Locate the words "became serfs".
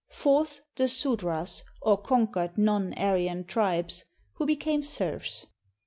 4.47-5.45